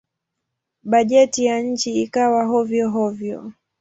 [0.83, 3.51] Bajeti ya nchi ikawa hovyo-hovyo.